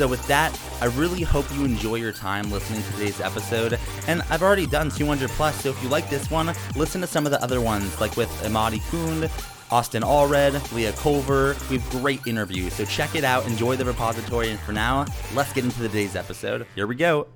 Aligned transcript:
So, 0.00 0.08
with 0.08 0.26
that, 0.28 0.58
I 0.80 0.86
really 0.86 1.20
hope 1.20 1.44
you 1.52 1.66
enjoy 1.66 1.96
your 1.96 2.10
time 2.10 2.50
listening 2.50 2.82
to 2.82 2.92
today's 2.92 3.20
episode. 3.20 3.78
And 4.06 4.22
I've 4.30 4.42
already 4.42 4.64
done 4.64 4.88
200 4.90 5.28
plus, 5.28 5.62
so 5.62 5.68
if 5.68 5.82
you 5.82 5.90
like 5.90 6.08
this 6.08 6.30
one, 6.30 6.54
listen 6.74 7.02
to 7.02 7.06
some 7.06 7.26
of 7.26 7.32
the 7.32 7.42
other 7.42 7.60
ones, 7.60 8.00
like 8.00 8.16
with 8.16 8.30
Imadi 8.42 8.80
Kund, 8.90 9.30
Austin 9.70 10.02
Allred, 10.02 10.72
Leah 10.72 10.92
Culver. 10.92 11.54
We 11.68 11.76
have 11.76 11.90
great 11.90 12.26
interviews, 12.26 12.72
so 12.72 12.86
check 12.86 13.14
it 13.14 13.24
out. 13.24 13.46
Enjoy 13.46 13.76
the 13.76 13.84
repository. 13.84 14.48
And 14.48 14.58
for 14.60 14.72
now, 14.72 15.04
let's 15.34 15.52
get 15.52 15.64
into 15.64 15.80
today's 15.80 16.16
episode. 16.16 16.66
Here 16.74 16.86
we 16.86 16.94
go. 16.94 17.26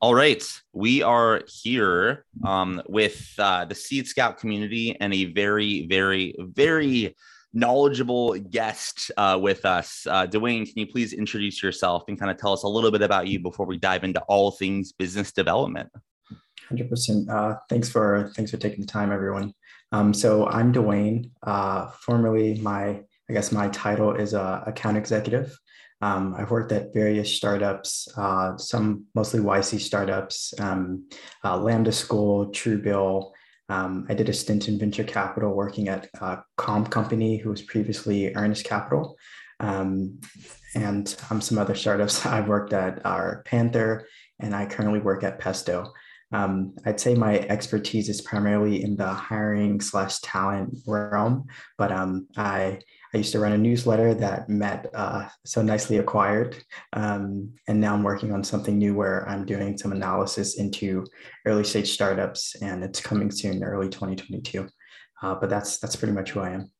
All 0.00 0.14
right, 0.14 0.44
we 0.72 1.02
are 1.02 1.42
here 1.48 2.26
um, 2.44 2.80
with 2.88 3.34
uh, 3.40 3.64
the 3.64 3.74
Seed 3.74 4.06
Scout 4.06 4.38
community 4.38 4.96
and 5.00 5.12
a 5.12 5.24
very, 5.32 5.88
very, 5.88 6.36
very 6.38 7.16
knowledgeable 7.54 8.34
guest 8.34 9.10
uh, 9.16 9.38
with 9.40 9.64
us. 9.64 10.06
Uh, 10.10 10.26
Dwayne, 10.26 10.64
can 10.64 10.74
you 10.76 10.86
please 10.86 11.12
introduce 11.12 11.62
yourself 11.62 12.04
and 12.08 12.18
kind 12.18 12.30
of 12.30 12.36
tell 12.36 12.52
us 12.52 12.64
a 12.64 12.68
little 12.68 12.90
bit 12.90 13.02
about 13.02 13.28
you 13.28 13.38
before 13.38 13.64
we 13.64 13.78
dive 13.78 14.04
into 14.04 14.20
all 14.22 14.50
things 14.50 14.92
business 14.92 15.32
development? 15.32 15.88
Hundred 16.68 16.86
uh, 16.86 16.90
percent. 16.90 17.28
Thanks 17.70 17.88
for 17.88 18.32
thanks 18.34 18.50
for 18.50 18.56
taking 18.56 18.80
the 18.80 18.86
time, 18.86 19.12
everyone. 19.12 19.54
Um, 19.92 20.12
so 20.12 20.46
I'm 20.48 20.72
Dwayne. 20.72 21.30
Uh, 21.42 21.88
formerly, 22.00 22.58
my 22.60 23.00
I 23.28 23.32
guess 23.32 23.52
my 23.52 23.68
title 23.68 24.14
is 24.14 24.34
a 24.34 24.64
account 24.66 24.96
executive. 24.96 25.56
Um, 26.00 26.34
I've 26.36 26.50
worked 26.50 26.72
at 26.72 26.92
various 26.92 27.32
startups, 27.32 28.08
uh, 28.16 28.56
some 28.58 29.06
mostly 29.14 29.40
YC 29.40 29.80
startups, 29.80 30.52
um, 30.58 31.08
uh, 31.44 31.56
Lambda 31.56 31.92
School, 31.92 32.48
Truebill, 32.48 33.30
um, 33.68 34.06
I 34.08 34.14
did 34.14 34.28
a 34.28 34.32
stint 34.32 34.68
in 34.68 34.78
venture 34.78 35.04
capital 35.04 35.54
working 35.54 35.88
at 35.88 36.08
a 36.20 36.42
comp 36.56 36.90
company 36.90 37.38
who 37.38 37.50
was 37.50 37.62
previously 37.62 38.34
Earnest 38.34 38.64
Capital. 38.64 39.16
Um, 39.60 40.20
and 40.74 41.14
um, 41.30 41.40
some 41.40 41.58
other 41.58 41.74
startups 41.74 42.26
I've 42.26 42.48
worked 42.48 42.72
at 42.72 43.04
are 43.06 43.42
Panther, 43.46 44.06
and 44.40 44.54
I 44.54 44.66
currently 44.66 45.00
work 45.00 45.22
at 45.24 45.38
Pesto. 45.38 45.92
Um, 46.32 46.74
I'd 46.84 46.98
say 46.98 47.14
my 47.14 47.38
expertise 47.38 48.08
is 48.08 48.20
primarily 48.20 48.82
in 48.82 48.96
the 48.96 49.06
hiring 49.06 49.80
slash 49.80 50.18
talent 50.20 50.76
realm, 50.86 51.46
but 51.78 51.92
um, 51.92 52.26
I 52.36 52.80
I 53.14 53.18
used 53.18 53.30
to 53.32 53.38
run 53.38 53.52
a 53.52 53.58
newsletter 53.58 54.12
that 54.14 54.48
Matt 54.48 54.90
uh, 54.92 55.28
so 55.44 55.62
nicely 55.62 55.98
acquired. 55.98 56.56
Um, 56.94 57.52
and 57.68 57.80
now 57.80 57.94
I'm 57.94 58.02
working 58.02 58.32
on 58.32 58.42
something 58.42 58.76
new 58.76 58.94
where 58.94 59.28
I'm 59.28 59.46
doing 59.46 59.78
some 59.78 59.92
analysis 59.92 60.58
into 60.58 61.06
early 61.46 61.62
stage 61.62 61.92
startups 61.92 62.56
and 62.60 62.82
it's 62.82 63.00
coming 63.00 63.30
soon, 63.30 63.62
early 63.62 63.88
2022. 63.88 64.68
Uh, 65.22 65.34
but 65.36 65.48
that's 65.48 65.78
that's 65.78 65.94
pretty 65.94 66.12
much 66.12 66.32
who 66.32 66.40
I 66.40 66.50
am. 66.50 66.73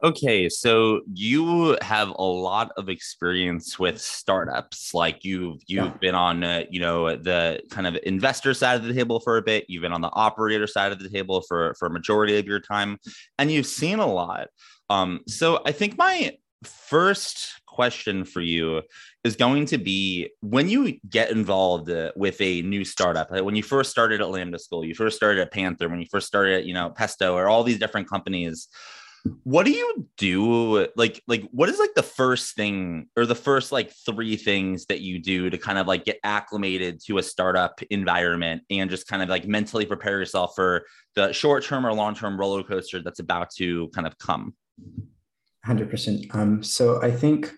Okay, 0.00 0.48
so 0.48 1.00
you 1.12 1.76
have 1.82 2.10
a 2.10 2.22
lot 2.22 2.70
of 2.76 2.88
experience 2.88 3.80
with 3.80 4.00
startups. 4.00 4.94
Like 4.94 5.24
you've 5.24 5.60
you've 5.66 5.86
yeah. 5.86 5.94
been 6.00 6.14
on 6.14 6.44
uh, 6.44 6.62
you 6.70 6.78
know 6.78 7.16
the 7.16 7.60
kind 7.70 7.84
of 7.84 7.98
investor 8.04 8.54
side 8.54 8.76
of 8.76 8.84
the 8.84 8.94
table 8.94 9.18
for 9.18 9.38
a 9.38 9.42
bit. 9.42 9.64
You've 9.68 9.82
been 9.82 9.92
on 9.92 10.00
the 10.00 10.12
operator 10.12 10.68
side 10.68 10.92
of 10.92 11.00
the 11.00 11.08
table 11.08 11.42
for 11.48 11.74
for 11.80 11.86
a 11.86 11.90
majority 11.90 12.38
of 12.38 12.46
your 12.46 12.60
time, 12.60 12.98
and 13.40 13.50
you've 13.50 13.66
seen 13.66 13.98
a 13.98 14.06
lot. 14.06 14.46
Um, 14.88 15.20
so 15.26 15.62
I 15.66 15.72
think 15.72 15.98
my 15.98 16.36
first 16.62 17.60
question 17.66 18.24
for 18.24 18.40
you 18.40 18.82
is 19.24 19.36
going 19.36 19.66
to 19.66 19.78
be 19.78 20.30
when 20.40 20.68
you 20.68 20.98
get 21.08 21.30
involved 21.30 21.90
uh, 21.90 22.10
with 22.16 22.40
a 22.40 22.62
new 22.62 22.84
startup 22.84 23.30
like 23.30 23.44
when 23.44 23.54
you 23.54 23.62
first 23.62 23.92
started 23.92 24.20
at 24.20 24.28
lambda 24.30 24.58
school 24.58 24.84
you 24.84 24.96
first 24.96 25.16
started 25.16 25.40
at 25.40 25.52
panther 25.52 25.88
when 25.88 26.00
you 26.00 26.06
first 26.10 26.26
started 26.26 26.54
at 26.54 26.64
you 26.64 26.74
know 26.74 26.90
pesto 26.90 27.36
or 27.36 27.46
all 27.46 27.62
these 27.62 27.78
different 27.78 28.10
companies 28.10 28.66
what 29.44 29.64
do 29.64 29.72
you 29.72 30.06
do 30.16 30.86
like 30.96 31.22
like 31.26 31.42
what 31.50 31.68
is 31.68 31.78
like 31.78 31.94
the 31.94 32.02
first 32.02 32.54
thing 32.54 33.08
or 33.16 33.26
the 33.26 33.34
first 33.34 33.72
like 33.72 33.92
three 34.06 34.36
things 34.36 34.86
that 34.86 35.00
you 35.00 35.18
do 35.18 35.50
to 35.50 35.58
kind 35.58 35.78
of 35.78 35.86
like 35.86 36.04
get 36.04 36.18
acclimated 36.24 37.00
to 37.04 37.18
a 37.18 37.22
startup 37.22 37.80
environment 37.90 38.62
and 38.70 38.90
just 38.90 39.06
kind 39.06 39.22
of 39.22 39.28
like 39.28 39.46
mentally 39.46 39.86
prepare 39.86 40.18
yourself 40.18 40.52
for 40.54 40.84
the 41.14 41.32
short 41.32 41.64
term 41.64 41.86
or 41.86 41.92
long 41.92 42.14
term 42.14 42.38
roller 42.38 42.62
coaster 42.62 43.02
that's 43.02 43.20
about 43.20 43.50
to 43.50 43.88
kind 43.88 44.06
of 44.06 44.16
come 44.18 44.54
100%. 45.66 46.34
Um, 46.34 46.62
so 46.62 47.02
I 47.02 47.10
think 47.10 47.52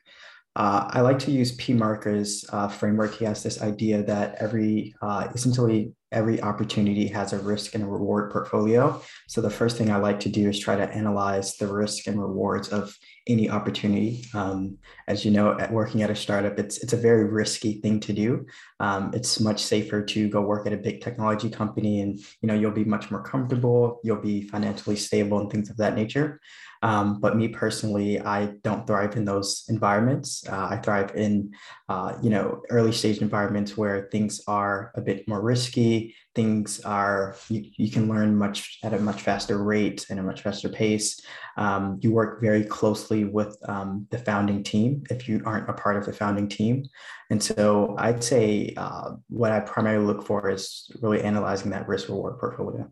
uh, 0.57 0.89
I 0.91 1.01
like 1.01 1.19
to 1.21 1.31
use 1.31 1.53
P. 1.53 1.73
Marker's 1.73 2.45
uh, 2.53 2.69
framework. 2.69 3.15
He 3.15 3.25
has 3.25 3.43
this 3.43 3.63
idea 3.63 4.03
that 4.03 4.35
every, 4.41 4.95
uh, 5.01 5.29
essentially, 5.35 5.93
every 6.12 6.41
opportunity 6.43 7.06
has 7.09 7.32
a 7.32 7.38
risk 7.38 7.75
and 7.75 7.84
a 7.84 7.87
reward 7.87 8.31
portfolio. 8.31 9.00
So 9.28 9.41
the 9.41 9.50
first 9.50 9.76
thing 9.76 9.91
I 9.91 9.97
like 9.97 10.21
to 10.21 10.28
do 10.28 10.48
is 10.48 10.59
try 10.59 10.76
to 10.76 10.91
analyze 10.93 11.56
the 11.56 11.66
risk 11.66 12.06
and 12.06 12.21
rewards 12.21 12.69
of 12.69 12.97
any 13.26 13.48
opportunity. 13.48 14.25
Um, 14.34 14.78
as 15.06 15.25
you 15.25 15.31
know, 15.31 15.59
at 15.59 15.72
working 15.72 16.03
at 16.03 16.10
a 16.10 16.16
startup, 16.16 16.59
it's 16.59 16.78
it's 16.82 16.93
a 16.93 16.97
very 16.97 17.25
risky 17.25 17.81
thing 17.81 18.00
to 18.00 18.12
do. 18.12 18.47
Um, 18.81 19.12
it's 19.15 19.41
much 19.41 19.62
safer 19.62 20.03
to 20.04 20.28
go 20.28 20.41
work 20.41 20.66
at 20.66 20.72
a 20.72 20.76
big 20.76 21.00
technology 21.00 21.48
company, 21.50 22.00
and 22.00 22.19
you 22.41 22.48
know 22.48 22.54
you'll 22.54 22.71
be 22.72 22.84
much 22.84 23.10
more 23.10 23.22
comfortable. 23.22 24.00
You'll 24.03 24.21
be 24.21 24.48
financially 24.48 24.97
stable 24.97 25.38
and 25.38 25.50
things 25.50 25.71
of 25.71 25.77
that 25.77 25.94
nature. 25.94 26.41
Um, 26.83 27.21
but 27.21 27.37
me 27.37 27.49
personally, 27.49 28.21
I 28.21 28.55
don't 28.63 28.87
thrive 28.87 29.17
in 29.17 29.25
those 29.25 29.65
environments. 29.69 30.47
Uh, 30.49 30.69
I 30.71 30.77
thrive 30.79 31.15
in, 31.15 31.53
uh, 31.89 32.17
you 32.23 32.31
know, 32.31 32.63
early 32.71 32.93
stage 32.93 33.19
environments 33.19 33.77
where 33.77 34.09
things 34.11 34.41
are 34.47 34.93
a 34.95 35.01
bit 35.01 35.29
more 35.29 35.43
risky. 35.43 36.15
Things 36.35 36.81
are 36.81 37.37
you, 37.49 37.65
you 37.77 37.91
can 37.91 38.09
learn 38.09 38.37
much 38.37 38.79
at 38.83 38.95
a 38.95 38.99
much 38.99 39.23
faster 39.23 39.63
rate 39.63 40.07
and 40.09 40.19
a 40.19 40.23
much 40.23 40.43
faster 40.43 40.69
pace. 40.69 41.21
Um, 41.57 41.99
you 42.01 42.13
work 42.13 42.41
very 42.41 42.65
closely 42.65 43.25
with 43.25 43.57
um, 43.69 44.07
the 44.11 44.19
founding 44.19 44.63
team 44.63 45.03
if 45.11 45.29
you 45.29 45.43
aren't 45.45 45.69
a 45.69 45.75
part 45.75 45.97
of 45.97 46.07
the 46.07 46.13
founding 46.13 46.49
team. 46.49 46.85
And 47.29 47.43
so 47.43 47.95
I'd 47.99 48.25
say 48.25 48.73
uh, 48.77 49.17
what 49.29 49.53
I 49.53 49.61
primarily 49.61 50.07
look 50.07 50.27
for 50.27 50.49
is 50.49 50.91
really 51.03 51.23
analyzing 51.23 51.73
that 51.73 51.89
risk 51.89 52.09
reward 52.09 52.39
portfolio. 52.39 52.91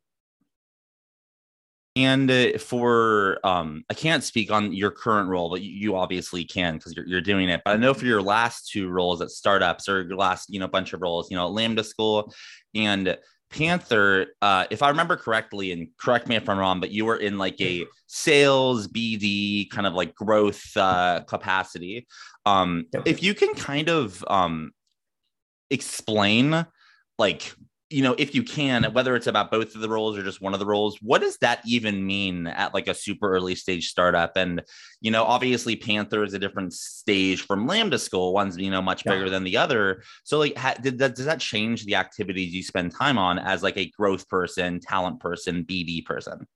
And 1.98 2.30
uh, 2.30 2.58
for 2.58 3.40
um, 3.42 3.82
I 3.90 3.94
can't 3.94 4.22
speak 4.22 4.52
on 4.52 4.72
your 4.72 4.92
current 4.92 5.28
role, 5.28 5.50
but 5.50 5.62
you, 5.62 5.72
you 5.72 5.96
obviously 5.96 6.44
can 6.44 6.76
because 6.76 6.94
you're, 6.94 7.06
you're 7.06 7.20
doing 7.20 7.48
it. 7.48 7.60
But 7.64 7.72
I 7.72 7.76
know 7.76 7.92
for 7.92 8.04
your 8.04 8.22
last 8.22 8.70
two 8.70 8.88
roles 8.88 9.20
at 9.20 9.30
startups 9.30 9.88
or 9.88 10.02
your 10.02 10.16
last 10.16 10.48
you 10.48 10.60
know 10.60 10.68
bunch 10.68 10.92
of 10.92 11.02
roles, 11.02 11.28
you 11.28 11.36
know 11.36 11.48
Lambda 11.48 11.82
School 11.82 12.32
and 12.72 13.18
Panther, 13.50 14.28
uh, 14.42 14.66
if 14.70 14.80
I 14.80 14.90
remember 14.90 15.16
correctly, 15.16 15.72
and 15.72 15.88
correct 15.98 16.28
me 16.28 16.36
if 16.36 16.48
I'm 16.48 16.58
wrong, 16.58 16.78
but 16.78 16.92
you 16.92 17.04
were 17.04 17.16
in 17.16 17.36
like 17.36 17.60
a 17.60 17.84
sales 18.06 18.86
BD 18.86 19.68
kind 19.68 19.86
of 19.86 19.94
like 19.94 20.14
growth 20.14 20.76
uh, 20.76 21.22
capacity. 21.26 22.06
Um. 22.46 22.86
If 23.06 23.24
you 23.24 23.34
can 23.34 23.54
kind 23.54 23.88
of 23.88 24.24
um, 24.28 24.70
explain 25.68 26.64
like 27.18 27.52
you 27.90 28.02
know, 28.02 28.14
if 28.18 28.34
you 28.34 28.42
can, 28.42 28.84
whether 28.92 29.16
it's 29.16 29.26
about 29.26 29.50
both 29.50 29.74
of 29.74 29.80
the 29.80 29.88
roles 29.88 30.18
or 30.18 30.22
just 30.22 30.42
one 30.42 30.52
of 30.52 30.60
the 30.60 30.66
roles, 30.66 30.98
what 31.00 31.22
does 31.22 31.38
that 31.38 31.60
even 31.66 32.06
mean 32.06 32.46
at 32.46 32.74
like 32.74 32.86
a 32.86 32.94
super 32.94 33.30
early 33.30 33.54
stage 33.54 33.88
startup? 33.88 34.36
And, 34.36 34.62
you 35.00 35.10
know, 35.10 35.24
obviously 35.24 35.74
Panther 35.74 36.22
is 36.22 36.34
a 36.34 36.38
different 36.38 36.74
stage 36.74 37.42
from 37.42 37.66
Lambda 37.66 37.98
School. 37.98 38.34
One's, 38.34 38.58
you 38.58 38.70
know, 38.70 38.82
much 38.82 39.06
yeah. 39.06 39.12
bigger 39.12 39.30
than 39.30 39.42
the 39.42 39.56
other. 39.56 40.02
So 40.24 40.38
like, 40.38 40.56
ha- 40.56 40.76
did 40.80 40.98
that, 40.98 41.14
does 41.14 41.24
that 41.24 41.40
change 41.40 41.86
the 41.86 41.94
activities 41.94 42.52
you 42.52 42.62
spend 42.62 42.94
time 42.94 43.16
on 43.16 43.38
as 43.38 43.62
like 43.62 43.78
a 43.78 43.90
growth 43.90 44.28
person, 44.28 44.80
talent 44.80 45.20
person, 45.20 45.64
BD 45.64 46.04
person? 46.04 46.46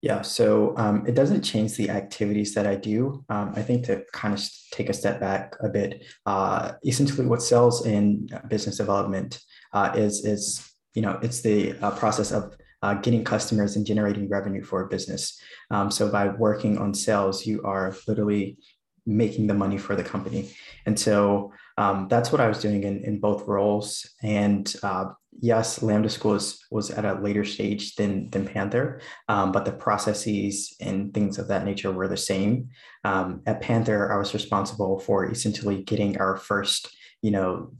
Yeah, 0.00 0.22
so 0.22 0.74
um, 0.76 1.06
it 1.06 1.14
doesn't 1.14 1.42
change 1.42 1.76
the 1.76 1.88
activities 1.88 2.54
that 2.54 2.66
I 2.66 2.74
do. 2.74 3.24
Um, 3.28 3.52
I 3.54 3.62
think 3.62 3.86
to 3.86 4.02
kind 4.12 4.34
of 4.34 4.42
take 4.72 4.88
a 4.88 4.92
step 4.92 5.20
back 5.20 5.54
a 5.60 5.68
bit, 5.68 6.02
uh, 6.26 6.72
essentially 6.84 7.28
what 7.28 7.40
sells 7.40 7.86
in 7.86 8.28
business 8.48 8.78
development 8.78 9.40
uh, 9.72 9.92
is 9.94 10.24
is 10.24 10.70
you 10.94 11.02
know 11.02 11.18
it's 11.22 11.40
the 11.40 11.74
uh, 11.82 11.90
process 11.92 12.32
of 12.32 12.56
uh, 12.82 12.94
getting 12.94 13.24
customers 13.24 13.76
and 13.76 13.86
generating 13.86 14.28
revenue 14.28 14.62
for 14.62 14.82
a 14.82 14.88
business. 14.88 15.40
Um, 15.70 15.90
so 15.90 16.10
by 16.10 16.28
working 16.28 16.78
on 16.78 16.94
sales, 16.94 17.46
you 17.46 17.62
are 17.62 17.94
literally 18.08 18.58
making 19.06 19.46
the 19.46 19.54
money 19.54 19.78
for 19.78 19.96
the 19.96 20.04
company. 20.04 20.50
And 20.86 20.98
so 20.98 21.52
um, 21.76 22.06
that's 22.08 22.30
what 22.30 22.40
I 22.40 22.48
was 22.48 22.60
doing 22.60 22.84
in, 22.84 23.02
in 23.04 23.18
both 23.18 23.48
roles. 23.48 24.08
And 24.22 24.72
uh, 24.82 25.06
yes, 25.40 25.82
Lambda 25.82 26.08
School 26.08 26.32
was, 26.32 26.64
was 26.70 26.90
at 26.90 27.04
a 27.04 27.14
later 27.14 27.44
stage 27.44 27.96
than, 27.96 28.30
than 28.30 28.46
Panther, 28.46 29.00
um, 29.28 29.50
but 29.50 29.64
the 29.64 29.72
processes 29.72 30.76
and 30.80 31.12
things 31.12 31.38
of 31.38 31.48
that 31.48 31.64
nature 31.64 31.90
were 31.90 32.08
the 32.08 32.16
same. 32.16 32.68
Um, 33.04 33.42
at 33.46 33.60
Panther, 33.60 34.12
I 34.12 34.18
was 34.18 34.34
responsible 34.34 35.00
for 35.00 35.30
essentially 35.30 35.82
getting 35.82 36.18
our 36.18 36.36
first, 36.36 36.94
you 37.22 37.32
know, 37.32 37.72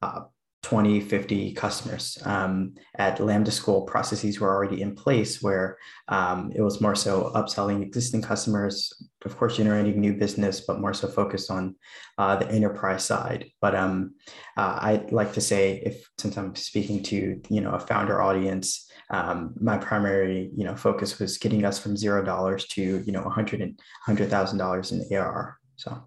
uh, 0.00 0.20
20, 0.62 1.00
50 1.00 1.52
customers. 1.54 2.18
Um, 2.24 2.74
at 2.96 3.18
Lambda 3.18 3.50
School, 3.50 3.82
processes 3.82 4.38
were 4.38 4.48
already 4.48 4.80
in 4.80 4.94
place 4.94 5.42
where 5.42 5.76
um, 6.06 6.52
it 6.54 6.62
was 6.62 6.80
more 6.80 6.94
so 6.94 7.32
upselling 7.34 7.82
existing 7.82 8.22
customers, 8.22 8.92
of 9.24 9.36
course, 9.36 9.56
generating 9.56 10.00
new 10.00 10.14
business, 10.14 10.60
but 10.60 10.80
more 10.80 10.94
so 10.94 11.08
focused 11.08 11.50
on 11.50 11.74
uh, 12.16 12.36
the 12.36 12.48
enterprise 12.48 13.04
side. 13.04 13.50
But 13.60 13.74
um, 13.74 14.14
uh, 14.56 14.78
I'd 14.80 15.10
like 15.10 15.32
to 15.32 15.40
say, 15.40 15.82
if 15.84 16.08
since 16.18 16.36
I'm 16.36 16.54
speaking 16.54 17.02
to 17.04 17.40
you 17.48 17.60
know 17.60 17.72
a 17.72 17.80
founder 17.80 18.22
audience, 18.22 18.88
um, 19.10 19.54
my 19.60 19.78
primary 19.78 20.52
you 20.56 20.64
know 20.64 20.76
focus 20.76 21.18
was 21.18 21.38
getting 21.38 21.64
us 21.64 21.80
from 21.80 21.96
zero 21.96 22.24
dollars 22.24 22.66
to 22.68 23.02
you 23.04 23.12
know 23.12 23.24
a 23.24 23.30
hundred 23.30 23.62
and 23.62 23.78
hundred 24.06 24.30
thousand 24.30 24.58
dollars 24.58 24.92
in 24.92 25.04
ARR. 25.12 25.58
So. 25.76 26.04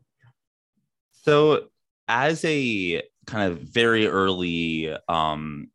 So 1.24 1.69
as 2.07 2.46
a 2.46 3.02
kind 3.25 3.51
of 3.51 3.60
very 3.60 4.07
early 4.07 4.95
um, 5.07 5.69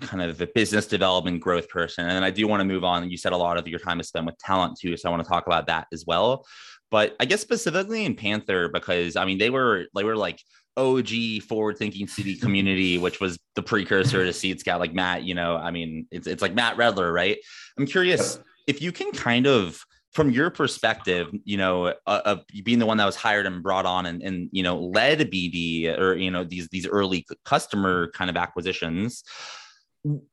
kind 0.00 0.22
of 0.22 0.40
a 0.40 0.46
business 0.46 0.86
development 0.86 1.40
growth 1.40 1.68
person. 1.68 2.08
And 2.08 2.24
I 2.24 2.30
do 2.30 2.46
want 2.46 2.60
to 2.60 2.64
move 2.64 2.84
on. 2.84 3.08
You 3.10 3.16
said 3.16 3.32
a 3.32 3.36
lot 3.36 3.58
of 3.58 3.66
your 3.66 3.78
time 3.78 4.00
is 4.00 4.08
spent 4.08 4.26
with 4.26 4.38
talent 4.38 4.78
too. 4.78 4.96
So 4.96 5.08
I 5.08 5.12
want 5.12 5.22
to 5.22 5.28
talk 5.28 5.46
about 5.46 5.66
that 5.66 5.86
as 5.92 6.04
well. 6.06 6.46
But 6.90 7.16
I 7.20 7.24
guess 7.24 7.40
specifically 7.40 8.04
in 8.04 8.14
Panther, 8.14 8.68
because 8.68 9.16
I 9.16 9.24
mean, 9.24 9.38
they 9.38 9.50
were, 9.50 9.86
they 9.94 10.04
were 10.04 10.16
like 10.16 10.40
OG 10.76 11.42
forward 11.48 11.78
thinking 11.78 12.06
city 12.06 12.36
community, 12.36 12.98
which 12.98 13.20
was 13.20 13.38
the 13.54 13.62
precursor 13.62 14.24
to 14.24 14.32
Seed 14.32 14.60
Scout, 14.60 14.80
like 14.80 14.92
Matt, 14.92 15.22
you 15.22 15.34
know, 15.34 15.56
I 15.56 15.70
mean, 15.70 16.06
it's, 16.10 16.26
it's 16.26 16.42
like 16.42 16.54
Matt 16.54 16.76
Redler, 16.76 17.12
right? 17.12 17.38
I'm 17.78 17.86
curious 17.86 18.38
if 18.66 18.82
you 18.82 18.92
can 18.92 19.12
kind 19.12 19.46
of 19.46 19.82
from 20.12 20.30
your 20.30 20.50
perspective, 20.50 21.28
you 21.44 21.56
know, 21.56 21.86
uh, 22.06 22.20
of 22.24 22.44
being 22.64 22.78
the 22.78 22.86
one 22.86 22.98
that 22.98 23.06
was 23.06 23.16
hired 23.16 23.46
and 23.46 23.62
brought 23.62 23.86
on 23.86 24.06
and, 24.06 24.22
and 24.22 24.48
you 24.52 24.62
know 24.62 24.78
led 24.78 25.18
BD 25.30 25.98
or 25.98 26.14
you 26.14 26.30
know 26.30 26.44
these 26.44 26.68
these 26.68 26.86
early 26.86 27.26
customer 27.44 28.10
kind 28.14 28.30
of 28.30 28.36
acquisitions, 28.36 29.24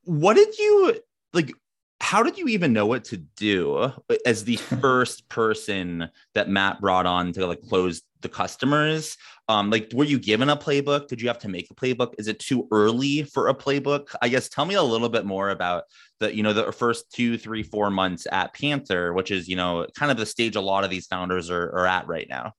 what 0.04 0.36
did 0.36 0.58
you 0.58 1.00
like? 1.34 1.54
How 2.02 2.24
did 2.24 2.38
you 2.38 2.48
even 2.48 2.74
know 2.74 2.86
what 2.86 3.04
to 3.06 3.18
do 3.18 3.92
as 4.26 4.44
the 4.44 4.56
first 4.82 5.28
person 5.30 6.10
that 6.34 6.50
Matt 6.50 6.82
brought 6.82 7.06
on 7.06 7.34
to 7.34 7.46
like 7.46 7.62
close 7.62 8.02
the 8.22 8.30
customers? 8.30 9.18
Um, 9.48 9.70
like, 9.70 9.92
were 9.94 10.06
you 10.06 10.20
given 10.20 10.50
a 10.50 10.56
playbook? 10.56 11.08
Did 11.08 11.22
you 11.22 11.28
have 11.28 11.40
to 11.40 11.50
make 11.50 11.70
a 11.72 11.76
playbook? 11.76 12.14
Is 12.18 12.28
it 12.28 12.40
too 12.40 12.68
early 12.72 13.24
for 13.24 13.48
a 13.48 13.56
playbook? 13.56 14.16
I 14.22 14.30
guess 14.30 14.48
tell 14.48 14.66
me 14.66 14.76
a 14.76 14.84
little 14.84 15.10
bit 15.10 15.26
more 15.26 15.50
about 15.50 15.84
the, 16.20 16.34
you 16.34 16.44
know, 16.44 16.54
the 16.54 16.72
first 16.72 17.12
two, 17.12 17.38
three, 17.38 17.64
four 17.64 17.90
months 17.90 18.28
at 18.32 18.54
Panther, 18.54 19.14
which 19.14 19.32
is, 19.32 19.48
you 19.48 19.56
know, 19.56 19.88
kind 19.96 20.12
of 20.12 20.18
the 20.18 20.26
stage 20.26 20.56
a 20.56 20.62
lot 20.62 20.84
of 20.84 20.90
these 20.90 21.08
founders 21.08 21.50
are, 21.50 21.64
are 21.64 21.88
at 21.88 22.08
right 22.08 22.28
now. 22.30 22.54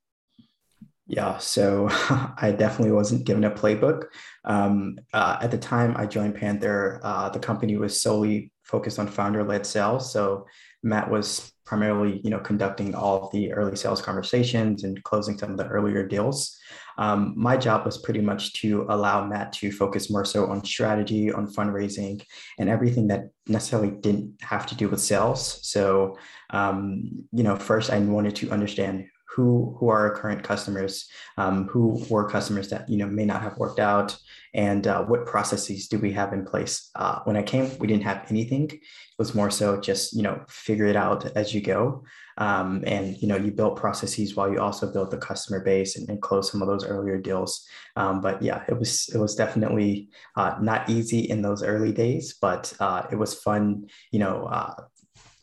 Yeah, 1.10 1.38
so 1.38 1.88
I 1.90 2.54
definitely 2.56 2.92
wasn't 2.92 3.24
given 3.26 3.42
a 3.42 3.50
playbook. 3.50 4.04
Um, 4.44 4.96
uh, 5.12 5.38
at 5.42 5.50
the 5.50 5.58
time 5.58 5.94
I 5.96 6.06
joined 6.06 6.36
Panther, 6.36 7.00
uh, 7.02 7.28
the 7.30 7.40
company 7.40 7.76
was 7.76 8.00
solely 8.00 8.52
focused 8.62 9.00
on 9.00 9.08
founder-led 9.08 9.66
sales. 9.66 10.12
So 10.12 10.46
Matt 10.84 11.10
was 11.10 11.50
primarily, 11.66 12.20
you 12.22 12.30
know, 12.30 12.38
conducting 12.38 12.94
all 12.94 13.24
of 13.24 13.32
the 13.32 13.52
early 13.52 13.74
sales 13.74 14.00
conversations 14.00 14.84
and 14.84 15.02
closing 15.02 15.36
some 15.36 15.50
of 15.50 15.56
the 15.56 15.66
earlier 15.66 16.06
deals. 16.06 16.56
Um, 16.96 17.34
my 17.36 17.56
job 17.56 17.84
was 17.84 17.98
pretty 17.98 18.20
much 18.20 18.52
to 18.60 18.86
allow 18.88 19.26
Matt 19.26 19.52
to 19.54 19.72
focus 19.72 20.10
more 20.10 20.24
so 20.24 20.46
on 20.46 20.64
strategy, 20.64 21.32
on 21.32 21.48
fundraising, 21.52 22.22
and 22.60 22.68
everything 22.68 23.08
that 23.08 23.30
necessarily 23.48 23.90
didn't 23.90 24.34
have 24.42 24.64
to 24.66 24.76
do 24.76 24.88
with 24.88 25.00
sales. 25.00 25.58
So, 25.68 26.16
um, 26.50 27.24
you 27.32 27.42
know, 27.42 27.56
first 27.56 27.90
I 27.90 27.98
wanted 27.98 28.36
to 28.36 28.50
understand 28.52 29.06
who 29.30 29.76
who 29.78 29.88
are 29.88 30.08
our 30.08 30.14
current 30.14 30.42
customers, 30.42 31.08
um, 31.36 31.66
who 31.68 32.04
were 32.10 32.28
customers 32.28 32.68
that 32.70 32.88
you 32.88 32.96
know 32.96 33.06
may 33.06 33.24
not 33.24 33.42
have 33.42 33.56
worked 33.58 33.78
out, 33.78 34.16
and 34.54 34.86
uh, 34.86 35.04
what 35.04 35.26
processes 35.26 35.88
do 35.88 35.98
we 35.98 36.12
have 36.12 36.32
in 36.32 36.44
place. 36.44 36.90
Uh, 36.94 37.20
when 37.24 37.36
I 37.36 37.42
came, 37.42 37.70
we 37.78 37.86
didn't 37.86 38.02
have 38.04 38.26
anything. 38.28 38.64
It 38.64 38.80
was 39.18 39.34
more 39.34 39.50
so 39.50 39.80
just 39.80 40.14
you 40.14 40.22
know 40.22 40.42
figure 40.48 40.86
it 40.86 40.96
out 40.96 41.24
as 41.36 41.54
you 41.54 41.60
go, 41.60 42.02
um, 42.38 42.82
and 42.86 43.16
you 43.22 43.28
know 43.28 43.36
you 43.36 43.52
built 43.52 43.76
processes 43.76 44.34
while 44.34 44.50
you 44.50 44.60
also 44.60 44.92
built 44.92 45.12
the 45.12 45.18
customer 45.18 45.60
base 45.60 45.96
and, 45.96 46.08
and 46.08 46.20
close 46.20 46.50
some 46.50 46.60
of 46.60 46.68
those 46.68 46.84
earlier 46.84 47.18
deals. 47.18 47.64
Um, 47.96 48.20
but 48.20 48.42
yeah, 48.42 48.64
it 48.68 48.76
was 48.76 49.08
it 49.14 49.18
was 49.18 49.36
definitely 49.36 50.08
uh, 50.36 50.56
not 50.60 50.90
easy 50.90 51.20
in 51.20 51.40
those 51.40 51.62
early 51.62 51.92
days, 51.92 52.34
but 52.40 52.72
uh, 52.80 53.06
it 53.12 53.16
was 53.16 53.34
fun. 53.34 53.86
You 54.10 54.18
know 54.18 54.46
uh, 54.46 54.74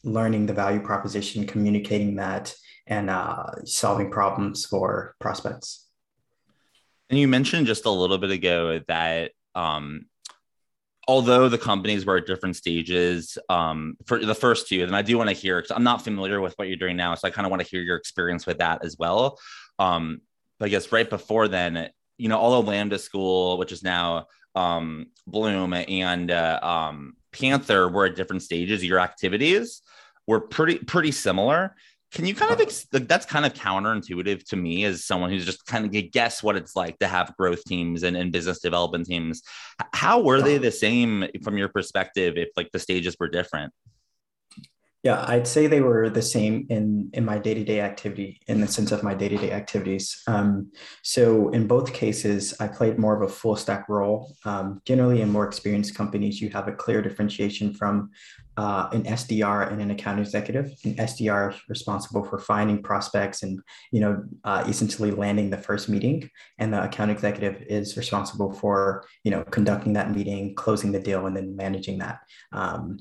learning 0.03 0.45
the 0.45 0.53
value 0.53 0.79
proposition, 0.79 1.45
communicating 1.45 2.15
that, 2.15 2.53
and 2.87 3.09
uh, 3.09 3.63
solving 3.65 4.09
problems 4.09 4.65
for 4.65 5.15
prospects. 5.19 5.85
And 7.09 7.19
you 7.19 7.27
mentioned 7.27 7.67
just 7.67 7.85
a 7.85 7.89
little 7.91 8.17
bit 8.17 8.31
ago 8.31 8.81
that 8.87 9.31
um, 9.55 10.05
although 11.07 11.47
the 11.47 11.57
companies 11.57 12.05
were 12.05 12.17
at 12.17 12.25
different 12.25 12.55
stages 12.55 13.37
um, 13.49 13.97
for 14.05 14.19
the 14.19 14.35
first 14.35 14.67
two, 14.67 14.83
and 14.83 14.95
I 14.95 15.01
do 15.01 15.17
want 15.17 15.29
to 15.29 15.35
hear 15.35 15.61
because 15.61 15.71
I'm 15.71 15.83
not 15.83 16.03
familiar 16.03 16.41
with 16.41 16.53
what 16.57 16.67
you're 16.67 16.77
doing 16.77 16.97
now, 16.97 17.15
so 17.15 17.27
I 17.27 17.31
kind 17.31 17.45
of 17.45 17.51
want 17.51 17.61
to 17.61 17.69
hear 17.69 17.81
your 17.81 17.97
experience 17.97 18.45
with 18.45 18.57
that 18.57 18.83
as 18.83 18.97
well. 18.97 19.39
Um, 19.79 20.21
but 20.59 20.65
I 20.65 20.69
guess 20.69 20.91
right 20.91 21.09
before 21.09 21.47
then, 21.47 21.89
you 22.17 22.29
know, 22.29 22.37
although 22.37 22.67
Lambda 22.67 22.99
School, 22.99 23.57
which 23.57 23.71
is 23.71 23.83
now 23.83 24.27
um, 24.55 25.07
Bloom 25.27 25.73
and 25.73 26.31
uh, 26.31 26.59
um, 26.61 27.15
Panther, 27.31 27.87
were 27.89 28.07
at 28.07 28.15
different 28.15 28.41
stages, 28.41 28.83
your 28.83 28.99
activities 28.99 29.81
were 30.27 30.41
pretty 30.41 30.79
pretty 30.79 31.11
similar. 31.11 31.75
Can 32.13 32.25
you 32.25 32.33
kind 32.33 32.53
of 32.53 32.61
ex- 32.61 32.87
that's 32.89 33.25
kind 33.25 33.45
of 33.45 33.53
counterintuitive 33.53 34.45
to 34.45 34.55
me 34.55 34.85
as 34.85 35.03
someone 35.03 35.29
who's 35.29 35.45
just 35.45 35.65
kind 35.65 35.85
of 35.85 36.11
guess 36.11 36.41
what 36.41 36.55
it's 36.55 36.75
like 36.75 36.97
to 36.99 37.07
have 37.07 37.35
growth 37.37 37.63
teams 37.65 38.03
and, 38.03 38.15
and 38.15 38.31
business 38.31 38.59
development 38.59 39.07
teams. 39.07 39.41
How 39.93 40.21
were 40.21 40.41
they 40.41 40.57
the 40.57 40.71
same 40.71 41.25
from 41.43 41.57
your 41.57 41.67
perspective 41.67 42.37
if 42.37 42.49
like 42.55 42.71
the 42.71 42.79
stages 42.79 43.17
were 43.19 43.27
different? 43.27 43.73
Yeah, 45.03 45.23
I'd 45.27 45.47
say 45.47 45.67
they 45.67 45.81
were 45.81 46.09
the 46.09 46.23
same 46.23 46.65
in 46.69 47.11
in 47.13 47.23
my 47.23 47.37
day 47.37 47.53
to 47.53 47.63
day 47.63 47.81
activity, 47.81 48.41
in 48.47 48.61
the 48.61 48.67
sense 48.67 48.91
of 48.91 49.03
my 49.03 49.13
day 49.13 49.29
to 49.29 49.37
day 49.37 49.51
activities. 49.51 50.23
Um, 50.27 50.71
so 51.03 51.49
in 51.49 51.67
both 51.67 51.93
cases, 51.93 52.55
I 52.59 52.67
played 52.67 52.97
more 52.97 53.15
of 53.15 53.21
a 53.21 53.31
full 53.31 53.55
stack 53.55 53.87
role. 53.89 54.35
Um, 54.43 54.81
generally, 54.85 55.21
in 55.21 55.29
more 55.29 55.45
experienced 55.45 55.95
companies, 55.95 56.41
you 56.41 56.49
have 56.49 56.67
a 56.67 56.73
clear 56.73 57.03
differentiation 57.03 57.75
from 57.75 58.09
uh, 58.57 58.89
an 58.91 59.03
SDR 59.03 59.71
and 59.71 59.81
an 59.81 59.91
account 59.91 60.19
executive. 60.19 60.73
An 60.83 60.95
SDR 60.95 61.53
is 61.53 61.59
responsible 61.69 62.23
for 62.23 62.39
finding 62.39 62.81
prospects 62.81 63.43
and 63.43 63.59
you 63.91 63.99
know 63.99 64.23
uh, 64.43 64.63
essentially 64.67 65.11
landing 65.11 65.51
the 65.51 65.57
first 65.59 65.89
meeting, 65.89 66.27
and 66.57 66.73
the 66.73 66.83
account 66.83 67.11
executive 67.11 67.61
is 67.69 67.97
responsible 67.97 68.51
for 68.51 69.05
you 69.23 69.29
know 69.29 69.43
conducting 69.43 69.93
that 69.93 70.13
meeting, 70.13 70.55
closing 70.55 70.91
the 70.91 70.99
deal, 70.99 71.27
and 71.27 71.37
then 71.37 71.55
managing 71.55 71.99
that. 71.99 72.17
Um, 72.51 72.97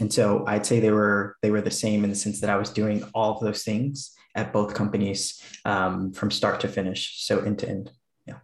and 0.00 0.12
so 0.12 0.44
I'd 0.46 0.64
say 0.64 0.80
they 0.80 0.90
were 0.90 1.36
they 1.42 1.50
were 1.50 1.60
the 1.60 1.70
same 1.70 2.04
in 2.04 2.10
the 2.10 2.16
sense 2.16 2.40
that 2.40 2.50
I 2.50 2.56
was 2.56 2.70
doing 2.70 3.04
all 3.14 3.36
of 3.36 3.40
those 3.40 3.64
things 3.64 4.14
at 4.34 4.52
both 4.52 4.74
companies 4.74 5.42
um, 5.64 6.12
from 6.12 6.30
start 6.30 6.60
to 6.60 6.68
finish, 6.68 7.24
so 7.24 7.40
end 7.40 7.58
to 7.60 7.68
end. 7.68 7.90
Yeah. 8.26 8.36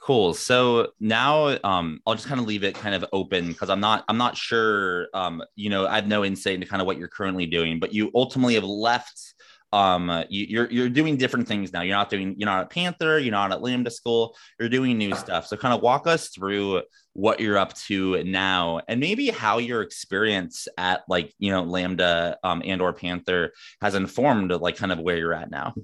Cool. 0.00 0.34
So 0.34 0.88
now 0.98 1.56
um, 1.62 2.00
I'll 2.06 2.14
just 2.14 2.26
kind 2.26 2.40
of 2.40 2.46
leave 2.46 2.64
it 2.64 2.74
kind 2.74 2.94
of 2.94 3.04
open 3.12 3.48
because 3.48 3.70
I'm 3.70 3.80
not 3.80 4.04
I'm 4.08 4.18
not 4.18 4.36
sure. 4.36 5.08
Um, 5.14 5.42
you 5.54 5.70
know, 5.70 5.86
I 5.86 5.96
have 5.96 6.08
no 6.08 6.24
insight 6.24 6.54
into 6.54 6.66
kind 6.66 6.82
of 6.82 6.86
what 6.86 6.98
you're 6.98 7.08
currently 7.08 7.46
doing, 7.46 7.78
but 7.78 7.94
you 7.94 8.10
ultimately 8.14 8.54
have 8.54 8.64
left 8.64 9.34
um 9.76 10.24
you, 10.30 10.46
you're 10.48 10.70
you're 10.70 10.88
doing 10.88 11.16
different 11.16 11.46
things 11.46 11.72
now. 11.72 11.82
You're 11.82 11.96
not 11.96 12.08
doing 12.08 12.34
you're 12.38 12.46
not 12.46 12.62
at 12.62 12.70
panther 12.70 13.18
you're 13.18 13.32
not 13.32 13.52
at 13.52 13.60
lambda 13.60 13.90
school. 13.90 14.34
You're 14.58 14.70
doing 14.70 14.96
new 14.96 15.14
stuff. 15.14 15.46
So 15.46 15.56
kind 15.56 15.74
of 15.74 15.82
walk 15.82 16.06
us 16.06 16.28
through 16.28 16.82
what 17.12 17.40
you're 17.40 17.58
up 17.58 17.74
to 17.74 18.22
now 18.24 18.80
and 18.88 19.00
maybe 19.00 19.28
how 19.28 19.58
your 19.58 19.82
experience 19.82 20.66
at 20.78 21.02
like 21.08 21.32
you 21.38 21.50
know 21.50 21.62
lambda 21.62 22.38
um, 22.42 22.62
and 22.64 22.80
or 22.80 22.92
panther 22.92 23.52
has 23.82 23.94
informed 23.94 24.50
like 24.50 24.76
kind 24.76 24.92
of 24.92 24.98
where 24.98 25.18
you're 25.18 25.34
at 25.34 25.50
now. 25.50 25.74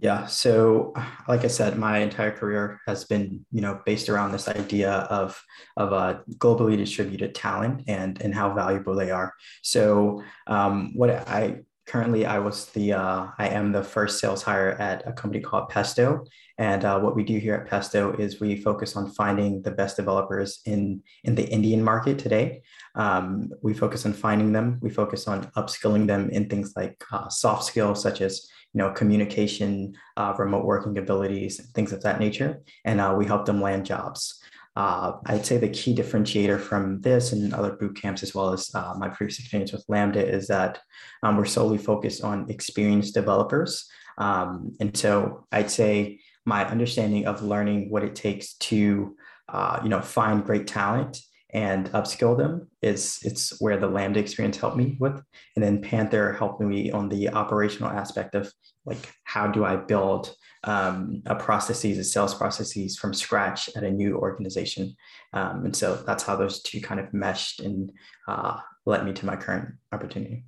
Yeah 0.00 0.26
so 0.26 0.94
like 1.28 1.44
i 1.44 1.48
said 1.48 1.78
my 1.78 1.98
entire 1.98 2.32
career 2.32 2.80
has 2.86 3.04
been 3.04 3.44
you 3.52 3.60
know 3.60 3.80
based 3.84 4.08
around 4.08 4.32
this 4.32 4.48
idea 4.48 4.90
of 4.90 5.40
of 5.76 5.92
a 5.92 6.22
globally 6.38 6.76
distributed 6.78 7.34
talent 7.34 7.84
and 7.88 8.20
and 8.22 8.34
how 8.34 8.52
valuable 8.52 8.94
they 8.94 9.10
are. 9.10 9.32
So 9.62 10.22
um, 10.46 10.92
what 10.94 11.10
i 11.10 11.62
currently 11.86 12.26
I 12.26 12.38
was 12.38 12.66
the 12.66 12.94
uh, 12.94 13.26
I 13.38 13.48
am 13.48 13.72
the 13.72 13.82
first 13.82 14.20
sales 14.20 14.42
hire 14.42 14.70
at 14.72 15.06
a 15.06 15.12
company 15.12 15.42
called 15.42 15.68
Pesto, 15.68 16.24
and 16.58 16.84
uh, 16.84 17.00
what 17.00 17.16
we 17.16 17.24
do 17.24 17.38
here 17.38 17.54
at 17.54 17.68
Pesto 17.68 18.12
is 18.14 18.40
we 18.40 18.56
focus 18.56 18.96
on 18.96 19.10
finding 19.12 19.62
the 19.62 19.70
best 19.70 19.96
developers 19.96 20.60
in 20.64 21.02
in 21.24 21.34
the 21.34 21.48
Indian 21.48 21.82
market 21.82 22.18
today. 22.18 22.62
Um, 22.94 23.50
we 23.62 23.74
focus 23.74 24.06
on 24.06 24.12
finding 24.12 24.52
them. 24.52 24.78
We 24.82 24.90
focus 24.90 25.28
on 25.28 25.44
upskilling 25.56 26.06
them 26.06 26.30
in 26.30 26.48
things 26.48 26.74
like 26.76 27.02
uh, 27.10 27.28
soft 27.28 27.64
skills 27.64 28.02
such 28.02 28.20
as 28.20 28.48
you 28.72 28.78
know, 28.78 28.90
communication, 28.90 29.94
uh, 30.16 30.34
remote 30.38 30.64
working 30.64 30.96
abilities, 30.98 31.60
things 31.74 31.92
of 31.92 32.02
that 32.02 32.18
nature. 32.18 32.62
And 32.84 33.00
uh, 33.00 33.14
we 33.16 33.26
help 33.26 33.44
them 33.44 33.60
land 33.60 33.84
jobs. 33.84 34.41
Uh, 34.74 35.12
I'd 35.26 35.44
say 35.44 35.58
the 35.58 35.68
key 35.68 35.94
differentiator 35.94 36.58
from 36.58 37.00
this 37.00 37.32
and 37.32 37.52
other 37.52 37.72
boot 37.72 38.00
camps, 38.00 38.22
as 38.22 38.34
well 38.34 38.52
as 38.52 38.70
uh, 38.74 38.94
my 38.96 39.08
previous 39.08 39.38
experience 39.38 39.72
with 39.72 39.84
Lambda, 39.88 40.26
is 40.26 40.46
that 40.48 40.80
um, 41.22 41.36
we're 41.36 41.44
solely 41.44 41.78
focused 41.78 42.24
on 42.24 42.50
experienced 42.50 43.14
developers. 43.14 43.86
Um, 44.18 44.74
and 44.80 44.96
so 44.96 45.46
I'd 45.52 45.70
say 45.70 46.20
my 46.44 46.64
understanding 46.66 47.26
of 47.26 47.42
learning 47.42 47.90
what 47.90 48.02
it 48.02 48.14
takes 48.14 48.54
to, 48.54 49.16
uh, 49.48 49.80
you 49.82 49.88
know, 49.88 50.00
find 50.00 50.44
great 50.44 50.66
talent 50.66 51.20
and 51.52 51.90
upskill 51.92 52.36
them 52.36 52.68
is 52.80 53.18
it's 53.22 53.60
where 53.60 53.76
the 53.76 53.86
lambda 53.86 54.18
experience 54.18 54.56
helped 54.56 54.76
me 54.76 54.96
with. 54.98 55.22
And 55.54 55.62
then 55.62 55.82
panther 55.82 56.32
helped 56.32 56.60
me 56.60 56.90
on 56.90 57.08
the 57.08 57.28
operational 57.28 57.90
aspect 57.90 58.34
of 58.34 58.52
like 58.86 59.12
how 59.24 59.46
do 59.46 59.64
i 59.64 59.76
build 59.76 60.34
um, 60.64 61.22
a 61.26 61.34
processes 61.34 61.98
a 61.98 62.04
sales 62.04 62.34
processes 62.34 62.96
from 62.96 63.12
scratch 63.12 63.68
at 63.76 63.84
a 63.84 63.90
new 63.90 64.16
organization? 64.16 64.96
Um, 65.32 65.66
and 65.66 65.76
so 65.76 65.96
that's 66.06 66.22
how 66.22 66.36
those 66.36 66.62
two 66.62 66.80
kind 66.80 67.00
of 67.00 67.12
meshed 67.12 67.60
and 67.60 67.92
uh, 68.28 68.58
led 68.86 69.04
me 69.04 69.12
to 69.12 69.26
my 69.26 69.36
current 69.36 69.74
opportunity. 69.92 70.44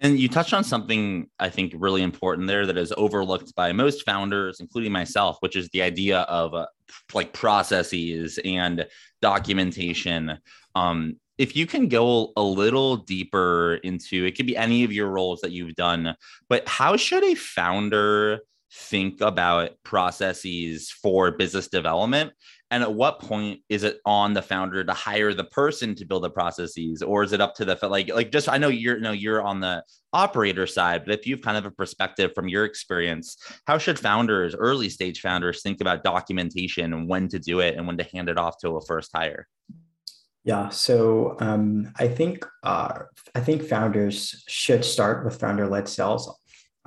And 0.00 0.18
you 0.18 0.28
touched 0.28 0.52
on 0.52 0.64
something 0.64 1.28
I 1.38 1.48
think 1.48 1.74
really 1.76 2.02
important 2.02 2.48
there 2.48 2.66
that 2.66 2.76
is 2.76 2.92
overlooked 2.96 3.54
by 3.54 3.70
most 3.72 4.04
founders, 4.04 4.58
including 4.58 4.90
myself, 4.90 5.36
which 5.40 5.54
is 5.54 5.68
the 5.68 5.80
idea 5.80 6.22
of 6.22 6.54
uh, 6.54 6.66
like 7.14 7.32
processes 7.32 8.38
and 8.44 8.86
documentation. 9.20 10.38
Um, 10.74 11.16
if 11.38 11.56
you 11.56 11.66
can 11.66 11.88
go 11.88 12.32
a 12.36 12.42
little 12.42 12.98
deeper 12.98 13.80
into 13.82 14.24
it, 14.26 14.36
could 14.36 14.46
be 14.46 14.56
any 14.56 14.84
of 14.84 14.92
your 14.92 15.08
roles 15.08 15.40
that 15.40 15.50
you've 15.52 15.74
done, 15.74 16.14
but 16.48 16.68
how 16.68 16.96
should 16.96 17.24
a 17.24 17.34
founder 17.34 18.40
think 18.72 19.20
about 19.20 19.70
processes 19.82 20.90
for 20.90 21.30
business 21.30 21.68
development 21.68 22.32
and 22.72 22.82
at 22.82 22.92
what 22.92 23.20
point 23.20 23.60
is 23.68 23.84
it 23.84 24.00
on 24.06 24.32
the 24.32 24.40
founder 24.40 24.82
to 24.82 24.92
hire 24.94 25.34
the 25.34 25.44
person 25.44 25.94
to 25.94 26.06
build 26.06 26.24
the 26.24 26.30
processes 26.30 27.02
or 27.02 27.22
is 27.22 27.32
it 27.32 27.40
up 27.40 27.54
to 27.54 27.64
the 27.66 27.78
like 27.86 28.08
like 28.12 28.32
just 28.32 28.48
i 28.48 28.56
know 28.56 28.68
you're 28.68 28.96
you 28.96 29.02
know 29.02 29.12
you're 29.12 29.42
on 29.42 29.60
the 29.60 29.84
operator 30.14 30.66
side 30.66 31.04
but 31.04 31.14
if 31.16 31.26
you've 31.26 31.42
kind 31.42 31.56
of 31.56 31.66
a 31.66 31.70
perspective 31.70 32.32
from 32.34 32.48
your 32.48 32.64
experience 32.64 33.36
how 33.66 33.76
should 33.76 33.98
founders 33.98 34.54
early 34.54 34.88
stage 34.88 35.20
founders 35.20 35.62
think 35.62 35.80
about 35.80 36.02
documentation 36.02 36.92
and 36.94 37.08
when 37.08 37.28
to 37.28 37.38
do 37.38 37.60
it 37.60 37.76
and 37.76 37.86
when 37.86 37.96
to 37.96 38.04
hand 38.04 38.28
it 38.28 38.38
off 38.38 38.58
to 38.58 38.76
a 38.76 38.80
first 38.86 39.10
hire 39.14 39.46
yeah, 40.44 40.70
so 40.70 41.36
um, 41.38 41.92
I 42.00 42.08
think 42.08 42.44
uh, 42.64 43.02
I 43.32 43.38
think 43.38 43.62
founders 43.62 44.42
should 44.48 44.84
start 44.84 45.24
with 45.24 45.38
founder-led 45.38 45.88
sales 45.88 46.36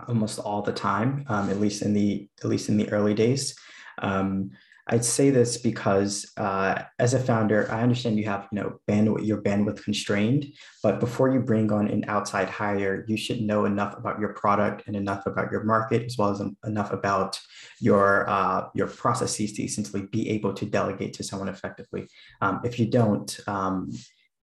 almost 0.10 0.40
all 0.40 0.62
the 0.62 0.74
time, 0.74 1.24
um, 1.30 1.50
at 1.50 1.62
least 1.62 1.82
in 1.82 1.94
the 1.94 2.28
at 2.44 2.50
least 2.50 2.68
in 2.68 2.76
the 2.76 2.92
early 2.92 3.14
days. 3.14 3.56
Um, 4.02 4.52
I'd 4.88 5.04
say 5.04 5.32
this 5.32 5.58
because 5.58 6.32
uh, 6.38 6.84
as 7.00 7.16
a 7.16 7.20
founder, 7.20 7.72
I 7.72 7.82
understand 7.82 8.18
you 8.18 8.26
have 8.26 8.48
you 8.52 8.60
know 8.60 8.80
bandwidth, 8.88 9.26
your 9.26 9.42
bandwidth 9.42 9.84
constrained, 9.84 10.46
but 10.84 11.00
before 11.00 11.34
you 11.34 11.40
bring 11.40 11.72
on 11.72 11.88
an 11.88 12.06
outside 12.08 12.50
hire, 12.50 13.04
you 13.08 13.18
should 13.18 13.42
know 13.42 13.66
enough 13.66 13.98
about 13.98 14.20
your 14.20 14.34
product 14.34 14.84
and 14.86 14.96
enough 14.96 15.26
about 15.26 15.52
your 15.52 15.64
market, 15.64 16.04
as 16.04 16.18
well 16.18 16.30
as 16.30 16.42
enough 16.66 16.92
about 16.92 17.40
your 17.80 18.30
uh, 18.30 18.68
your 18.76 18.88
processes 18.88 19.54
to 19.54 19.64
essentially 19.64 20.04
be 20.04 20.30
able 20.30 20.54
to 20.54 20.66
delegate 20.66 21.14
to 21.14 21.24
someone 21.24 21.50
effectively. 21.50 22.08
Um, 22.42 22.62
if 22.64 22.78
you 22.78 22.86
don't, 22.86 23.40
um, 23.48 23.92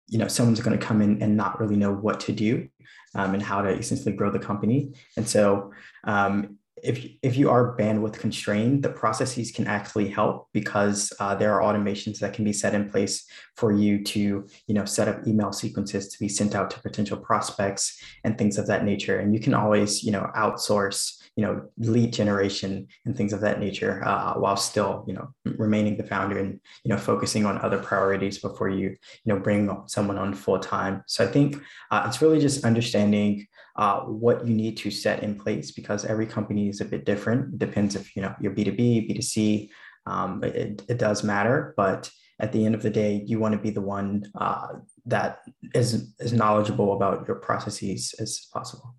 you 0.09 0.19
know 0.19 0.28
someone's 0.28 0.61
going 0.61 0.78
to 0.78 0.87
come 0.87 1.00
in 1.00 1.23
and 1.23 1.35
not 1.35 1.59
really 1.59 1.76
know 1.76 1.95
what 1.95 2.21
to 2.21 2.33
do 2.33 2.69
um, 3.14 3.33
and 3.33 3.43
how 3.43 3.62
to 3.62 3.71
essentially 3.71 4.14
grow 4.14 4.31
the 4.31 4.38
company. 4.38 4.93
And 5.16 5.26
so 5.26 5.73
um, 6.05 6.59
if, 6.83 7.06
if 7.23 7.37
you 7.37 7.50
are 7.50 7.76
bandwidth 7.76 8.18
constrained, 8.18 8.83
the 8.83 8.90
processes 8.90 9.50
can 9.50 9.66
actually 9.66 10.09
help 10.09 10.49
because 10.52 11.12
uh, 11.21 11.35
there 11.35 11.59
are 11.59 11.62
automations 11.62 12.18
that 12.18 12.35
can 12.35 12.45
be 12.45 12.52
set 12.52 12.75
in 12.75 12.90
place 12.90 13.25
for 13.56 13.73
you 13.73 14.04
to, 14.04 14.47
you 14.66 14.75
know, 14.75 14.85
set 14.85 15.09
up 15.09 15.26
email 15.26 15.52
sequences 15.52 16.09
to 16.09 16.18
be 16.18 16.28
sent 16.28 16.54
out 16.54 16.71
to 16.71 16.80
potential 16.80 17.16
prospects 17.16 17.99
and 18.25 18.37
things 18.37 18.59
of 18.59 18.66
that 18.66 18.85
nature. 18.85 19.18
And 19.18 19.35
you 19.35 19.40
can 19.40 19.54
always, 19.54 20.04
you 20.04 20.12
know, 20.12 20.30
outsource 20.37 21.16
you 21.37 21.45
know 21.45 21.62
lead 21.78 22.12
generation 22.12 22.88
and 23.04 23.14
things 23.14 23.33
of 23.33 23.40
that 23.40 23.61
nature 23.61 24.02
uh, 24.04 24.35
while 24.35 24.56
still 24.56 25.04
you 25.06 25.14
know 25.14 25.28
remaining 25.45 25.97
the 25.97 26.02
founder 26.02 26.38
and 26.38 26.59
you 26.83 26.88
know 26.88 26.97
focusing 26.97 27.45
on 27.45 27.59
other 27.59 27.78
priorities 27.78 28.38
before 28.38 28.68
you 28.68 28.88
you 28.88 29.35
know 29.35 29.38
bring 29.38 29.71
someone 29.87 30.16
on 30.16 30.35
full 30.35 30.59
time 30.59 31.02
so 31.06 31.25
i 31.25 31.26
think 31.26 31.62
uh, 31.90 32.04
it's 32.06 32.23
really 32.23 32.40
just 32.40 32.64
understanding 32.64 33.47
uh, 33.76 34.00
what 34.00 34.47
you 34.47 34.54
need 34.54 34.76
to 34.76 34.90
set 34.90 35.23
in 35.23 35.38
place 35.38 35.71
because 35.71 36.04
every 36.04 36.26
company 36.26 36.68
is 36.68 36.80
a 36.80 36.85
bit 36.85 37.04
different 37.04 37.54
it 37.54 37.59
depends 37.59 37.95
if 37.95 38.16
you 38.16 38.23
know 38.23 38.35
you're 38.40 38.52
b2b 38.52 39.11
b2c 39.11 39.68
um, 40.06 40.42
it, 40.45 40.83
it 40.88 40.99
does 40.99 41.23
matter 41.23 41.75
but 41.76 42.11
at 42.38 42.52
the 42.52 42.64
end 42.64 42.75
of 42.75 42.83
the 42.83 42.90
day 42.90 43.23
you 43.26 43.38
want 43.38 43.52
to 43.52 43.59
be 43.59 43.71
the 43.71 43.80
one 43.80 44.25
uh, 44.40 44.68
that 45.04 45.40
is 45.75 46.14
is 46.21 46.33
knowledgeable 46.33 46.95
about 46.95 47.26
your 47.26 47.37
processes 47.37 48.14
as 48.18 48.47
possible 48.52 48.95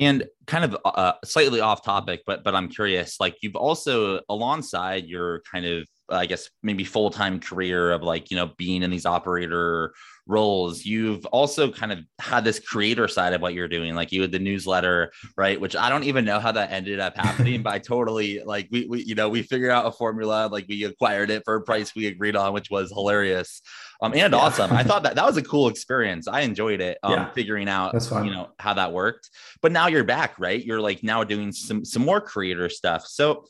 and 0.00 0.24
kind 0.46 0.64
of 0.64 0.76
uh, 0.84 1.12
slightly 1.24 1.60
off 1.60 1.84
topic, 1.84 2.22
but 2.26 2.42
but 2.42 2.54
I'm 2.54 2.68
curious. 2.68 3.20
Like 3.20 3.36
you've 3.42 3.54
also 3.54 4.20
alongside 4.30 5.04
your 5.04 5.42
kind 5.52 5.66
of 5.66 5.86
I 6.10 6.26
guess 6.26 6.50
maybe 6.62 6.84
full 6.84 7.10
time 7.10 7.40
career 7.40 7.92
of 7.92 8.02
like 8.02 8.30
you 8.30 8.36
know 8.36 8.50
being 8.56 8.82
in 8.82 8.90
these 8.90 9.06
operator 9.06 9.92
roles 10.26 10.84
you've 10.84 11.24
also 11.26 11.72
kind 11.72 11.90
of 11.90 11.98
had 12.20 12.44
this 12.44 12.60
creator 12.60 13.08
side 13.08 13.32
of 13.32 13.40
what 13.40 13.52
you're 13.52 13.66
doing 13.66 13.96
like 13.96 14.12
you 14.12 14.22
had 14.22 14.30
the 14.30 14.38
newsletter 14.38 15.10
right 15.36 15.60
which 15.60 15.74
i 15.74 15.88
don't 15.88 16.04
even 16.04 16.24
know 16.24 16.38
how 16.38 16.52
that 16.52 16.70
ended 16.70 17.00
up 17.00 17.16
happening 17.16 17.62
but 17.62 17.72
i 17.72 17.78
totally 17.78 18.40
like 18.44 18.68
we, 18.70 18.86
we 18.86 19.02
you 19.02 19.16
know 19.16 19.28
we 19.28 19.42
figured 19.42 19.72
out 19.72 19.86
a 19.86 19.90
formula 19.90 20.48
like 20.52 20.66
we 20.68 20.84
acquired 20.84 21.30
it 21.30 21.42
for 21.44 21.56
a 21.56 21.62
price 21.62 21.96
we 21.96 22.06
agreed 22.06 22.36
on 22.36 22.52
which 22.52 22.70
was 22.70 22.90
hilarious 22.90 23.60
um 24.02 24.12
and 24.14 24.32
yeah. 24.32 24.38
awesome. 24.38 24.72
I 24.72 24.82
thought 24.82 25.02
that 25.02 25.14
that 25.16 25.26
was 25.26 25.36
a 25.36 25.42
cool 25.42 25.68
experience. 25.68 26.26
I 26.26 26.40
enjoyed 26.40 26.80
it 26.80 26.98
um 27.02 27.12
yeah. 27.12 27.30
figuring 27.32 27.68
out 27.68 27.94
you 28.24 28.30
know 28.30 28.48
how 28.58 28.74
that 28.74 28.92
worked. 28.92 29.30
But 29.60 29.72
now 29.72 29.88
you're 29.88 30.04
back 30.04 30.38
right? 30.38 30.64
You're 30.64 30.80
like 30.80 31.02
now 31.02 31.24
doing 31.24 31.52
some 31.52 31.84
some 31.84 32.04
more 32.04 32.20
creator 32.20 32.68
stuff. 32.68 33.06
So 33.06 33.44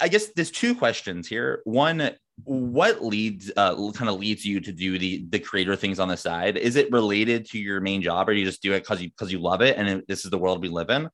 I 0.00 0.08
guess 0.08 0.28
there's 0.36 0.50
two 0.50 0.74
questions 0.74 1.26
here. 1.26 1.60
One, 1.64 2.10
what 2.44 3.04
leads 3.04 3.50
uh, 3.56 3.74
kind 3.92 4.08
of 4.08 4.18
leads 4.18 4.44
you 4.44 4.60
to 4.60 4.72
do 4.72 4.98
the 4.98 5.24
the 5.28 5.38
creator 5.38 5.76
things 5.76 5.98
on 5.98 6.08
the 6.08 6.16
side? 6.16 6.56
Is 6.56 6.76
it 6.76 6.90
related 6.92 7.46
to 7.50 7.58
your 7.58 7.80
main 7.80 8.02
job, 8.02 8.28
or 8.28 8.32
you 8.32 8.44
just 8.44 8.62
do 8.62 8.72
it 8.72 8.80
because 8.80 9.02
you 9.02 9.08
because 9.10 9.32
you 9.32 9.38
love 9.38 9.60
it 9.60 9.76
and 9.76 10.02
this 10.08 10.24
is 10.24 10.30
the 10.30 10.38
world 10.38 10.62
we 10.62 10.68
live 10.68 10.90
in? 10.90 11.08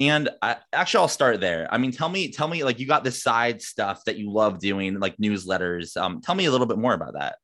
And 0.00 0.30
I, 0.40 0.56
actually, 0.72 1.02
I'll 1.02 1.08
start 1.08 1.40
there. 1.40 1.68
I 1.70 1.76
mean, 1.76 1.92
tell 1.92 2.08
me, 2.08 2.32
tell 2.32 2.48
me, 2.48 2.64
like 2.64 2.78
you 2.78 2.86
got 2.86 3.04
this 3.04 3.22
side 3.22 3.60
stuff 3.60 4.02
that 4.04 4.16
you 4.16 4.32
love 4.32 4.58
doing, 4.58 4.98
like 4.98 5.16
newsletters. 5.18 5.96
Um, 5.96 6.22
tell 6.22 6.34
me 6.34 6.46
a 6.46 6.50
little 6.50 6.66
bit 6.66 6.78
more 6.78 6.94
about 6.94 7.14
that. 7.14 7.36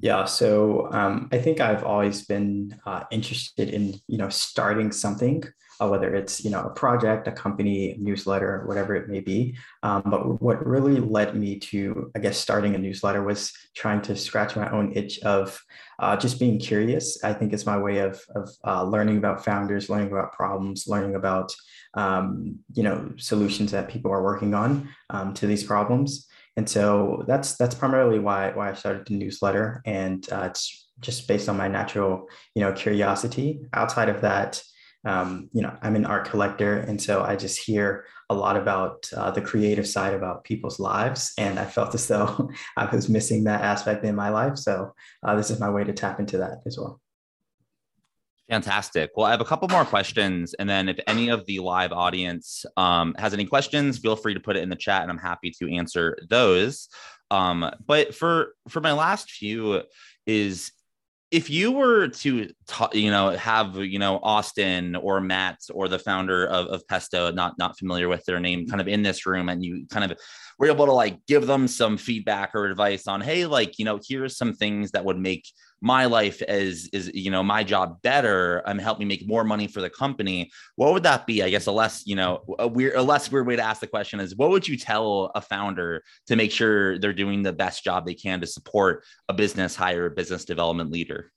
Yeah, 0.00 0.26
so 0.26 0.92
um, 0.92 1.28
I 1.32 1.38
think 1.38 1.60
I've 1.60 1.84
always 1.84 2.26
been 2.26 2.78
uh, 2.84 3.04
interested 3.10 3.70
in 3.70 3.98
you 4.06 4.18
know 4.18 4.28
starting 4.28 4.92
something 4.92 5.42
uh, 5.80 5.88
whether 5.88 6.14
it's 6.14 6.44
you 6.44 6.50
know 6.50 6.62
a 6.62 6.70
project, 6.70 7.28
a 7.28 7.32
company, 7.32 7.96
newsletter, 7.98 8.64
whatever 8.66 8.94
it 8.94 9.08
may 9.08 9.20
be. 9.20 9.56
Um, 9.82 10.02
but 10.06 10.42
what 10.42 10.64
really 10.66 11.00
led 11.00 11.34
me 11.34 11.58
to, 11.70 12.10
I 12.16 12.18
guess, 12.18 12.38
starting 12.38 12.74
a 12.74 12.78
newsletter 12.78 13.22
was 13.22 13.52
trying 13.74 14.02
to 14.02 14.16
scratch 14.16 14.56
my 14.56 14.70
own 14.70 14.92
itch 14.94 15.20
of 15.20 15.60
uh, 15.98 16.16
just 16.16 16.38
being 16.38 16.58
curious. 16.58 17.22
I 17.24 17.32
think 17.32 17.52
it's 17.52 17.66
my 17.66 17.78
way 17.78 17.98
of 17.98 18.20
of 18.34 18.50
uh, 18.66 18.84
learning 18.84 19.18
about 19.18 19.44
founders, 19.44 19.88
learning 19.88 20.12
about 20.12 20.32
problems, 20.32 20.86
learning 20.86 21.14
about 21.14 21.54
um, 21.94 22.58
you 22.74 22.82
know 22.82 23.12
solutions 23.16 23.72
that 23.72 23.88
people 23.88 24.12
are 24.12 24.22
working 24.22 24.54
on 24.54 24.88
um, 25.10 25.34
to 25.34 25.46
these 25.46 25.64
problems. 25.64 26.26
And 26.56 26.68
so 26.68 27.24
that's 27.28 27.56
that's 27.56 27.74
primarily 27.74 28.18
why 28.18 28.50
why 28.50 28.70
I 28.70 28.74
started 28.74 29.06
the 29.06 29.14
newsletter, 29.14 29.80
and 29.84 30.26
uh, 30.32 30.48
it's 30.50 30.88
just 31.00 31.28
based 31.28 31.48
on 31.48 31.56
my 31.56 31.68
natural 31.68 32.26
you 32.54 32.62
know 32.62 32.72
curiosity. 32.72 33.60
Outside 33.72 34.08
of 34.08 34.22
that, 34.22 34.60
um, 35.04 35.48
you 35.52 35.62
know, 35.62 35.76
I'm 35.82 35.96
an 35.96 36.04
art 36.04 36.28
collector, 36.28 36.78
and 36.78 37.00
so 37.00 37.22
I 37.22 37.36
just 37.36 37.58
hear 37.58 38.06
a 38.30 38.34
lot 38.34 38.56
about 38.56 39.08
uh, 39.16 39.30
the 39.30 39.40
creative 39.40 39.86
side 39.86 40.14
about 40.14 40.44
people's 40.44 40.80
lives, 40.80 41.32
and 41.38 41.58
I 41.58 41.64
felt 41.64 41.94
as 41.94 42.06
though 42.08 42.50
I 42.76 42.86
was 42.86 43.08
missing 43.08 43.44
that 43.44 43.62
aspect 43.62 44.04
in 44.04 44.14
my 44.14 44.30
life. 44.30 44.58
So 44.58 44.92
uh, 45.22 45.36
this 45.36 45.50
is 45.50 45.60
my 45.60 45.70
way 45.70 45.84
to 45.84 45.92
tap 45.92 46.20
into 46.20 46.38
that 46.38 46.62
as 46.66 46.78
well. 46.78 47.00
Fantastic. 48.50 49.10
Well, 49.14 49.26
I 49.26 49.30
have 49.30 49.42
a 49.42 49.44
couple 49.44 49.68
more 49.68 49.84
questions, 49.84 50.54
and 50.54 50.68
then 50.68 50.88
if 50.88 50.98
any 51.06 51.28
of 51.28 51.46
the 51.46 51.60
live 51.60 51.92
audience 51.92 52.64
um, 52.76 53.14
has 53.18 53.34
any 53.34 53.44
questions, 53.44 53.98
feel 53.98 54.16
free 54.16 54.34
to 54.34 54.40
put 54.40 54.56
it 54.56 54.62
in 54.62 54.68
the 54.68 54.76
chat, 54.76 55.02
and 55.02 55.10
I'm 55.10 55.18
happy 55.18 55.52
to 55.60 55.72
answer 55.74 56.18
those. 56.28 56.88
Um, 57.30 57.70
but 57.86 58.14
for 58.14 58.54
for 58.68 58.80
my 58.80 58.92
last 58.92 59.30
few, 59.30 59.82
is 60.26 60.72
if 61.30 61.50
you 61.50 61.72
were 61.72 62.08
to 62.08 62.48
you 62.92 63.10
know 63.10 63.30
have 63.30 63.76
you 63.76 63.98
know 63.98 64.18
austin 64.22 64.96
or 64.96 65.20
matt 65.20 65.58
or 65.72 65.88
the 65.88 65.98
founder 65.98 66.46
of, 66.46 66.66
of 66.68 66.86
pesto 66.88 67.30
not 67.30 67.56
not 67.58 67.78
familiar 67.78 68.08
with 68.08 68.24
their 68.24 68.40
name 68.40 68.66
kind 68.66 68.80
of 68.80 68.88
in 68.88 69.02
this 69.02 69.26
room 69.26 69.48
and 69.48 69.62
you 69.62 69.86
kind 69.90 70.10
of 70.10 70.18
were 70.58 70.68
able 70.68 70.86
to 70.86 70.92
like 70.92 71.18
give 71.26 71.46
them 71.46 71.68
some 71.68 71.96
feedback 71.96 72.54
or 72.54 72.64
advice 72.64 73.06
on 73.06 73.20
hey 73.20 73.44
like 73.44 73.78
you 73.78 73.84
know 73.84 74.00
here's 74.06 74.36
some 74.36 74.54
things 74.54 74.90
that 74.92 75.04
would 75.04 75.18
make 75.18 75.46
my 75.80 76.06
life 76.06 76.42
as 76.42 76.88
is 76.92 77.10
you 77.14 77.30
know 77.30 77.42
my 77.42 77.62
job 77.62 78.00
better 78.02 78.58
and 78.66 78.80
help 78.80 78.98
me 78.98 79.04
make 79.04 79.26
more 79.28 79.44
money 79.44 79.66
for 79.66 79.80
the 79.80 79.90
company 79.90 80.50
what 80.76 80.92
would 80.92 81.02
that 81.02 81.26
be? 81.26 81.42
I 81.42 81.50
guess 81.50 81.66
a 81.66 81.72
less 81.72 82.06
you 82.06 82.16
know 82.16 82.42
a 82.58 82.66
weird 82.66 82.94
a 82.94 83.02
less 83.02 83.30
weird 83.30 83.46
way 83.46 83.56
to 83.56 83.62
ask 83.62 83.80
the 83.80 83.86
question 83.86 84.20
is 84.20 84.36
what 84.36 84.50
would 84.50 84.66
you 84.66 84.76
tell 84.76 85.30
a 85.34 85.40
founder 85.40 86.02
to 86.26 86.36
make 86.36 86.50
sure 86.50 86.98
they're 86.98 87.12
doing 87.12 87.42
the 87.42 87.52
best 87.52 87.84
job 87.84 88.06
they 88.06 88.14
can 88.14 88.40
to 88.40 88.46
support 88.46 89.04
a 89.28 89.34
business 89.34 89.74
hire 89.76 90.06
a 90.06 90.10
business 90.10 90.44
development 90.44 90.90
leader? 90.90 91.32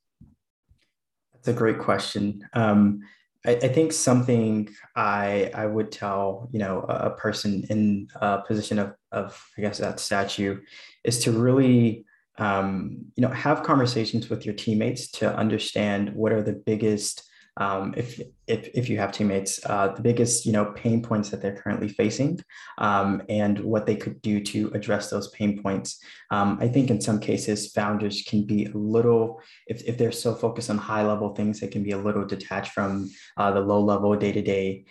That's 1.33 1.47
a 1.47 1.53
great 1.53 1.79
question. 1.79 2.47
Um, 2.53 3.01
I, 3.45 3.53
I, 3.55 3.67
think 3.69 3.91
something 3.91 4.69
I 4.95 5.49
I 5.55 5.65
would 5.65 5.91
tell 5.91 6.49
you 6.51 6.59
know 6.59 6.81
a, 6.81 7.09
person 7.09 7.65
in 7.69 8.07
a 8.15 8.41
position 8.41 8.77
of 8.77 8.93
of 9.11 9.43
I 9.57 9.61
guess 9.61 9.79
that 9.79 9.99
statue 9.99 10.61
is 11.03 11.19
to 11.23 11.31
really 11.31 12.05
um, 12.37 13.05
you 13.15 13.21
know 13.21 13.29
have 13.29 13.63
conversations 13.63 14.29
with 14.29 14.45
your 14.45 14.55
teammates 14.55 15.09
to 15.11 15.35
understand 15.35 16.13
what 16.13 16.31
are 16.31 16.41
the 16.41 16.53
biggest 16.53 17.23
um, 17.57 17.93
if, 17.97 18.19
if, 18.47 18.69
if 18.73 18.89
you 18.89 18.97
have 18.97 19.11
teammates, 19.11 19.59
uh, 19.65 19.89
the 19.89 20.01
biggest 20.01 20.45
you 20.45 20.53
know 20.53 20.71
pain 20.73 21.01
points 21.01 21.29
that 21.29 21.41
they're 21.41 21.55
currently 21.55 21.89
facing, 21.89 22.39
um, 22.77 23.21
and 23.27 23.59
what 23.59 23.85
they 23.85 23.95
could 23.95 24.21
do 24.21 24.39
to 24.41 24.71
address 24.73 25.09
those 25.09 25.27
pain 25.29 25.61
points. 25.61 25.99
Um, 26.31 26.57
I 26.61 26.69
think 26.69 26.89
in 26.89 27.01
some 27.01 27.19
cases, 27.19 27.71
founders 27.71 28.23
can 28.25 28.45
be 28.45 28.65
a 28.65 28.77
little, 28.77 29.41
if, 29.67 29.83
if 29.83 29.97
they're 29.97 30.13
so 30.13 30.33
focused 30.33 30.69
on 30.69 30.77
high 30.77 31.05
level 31.05 31.35
things, 31.35 31.59
they 31.59 31.67
can 31.67 31.83
be 31.83 31.91
a 31.91 31.97
little 31.97 32.25
detached 32.25 32.71
from 32.71 33.09
uh, 33.35 33.51
the 33.51 33.59
low 33.59 33.81
level 33.81 34.15
day 34.15 34.31
to 34.31 34.41
day 34.41 34.85